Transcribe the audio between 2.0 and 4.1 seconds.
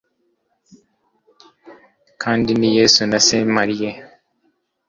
Kandi ni Yesu na SaintMaries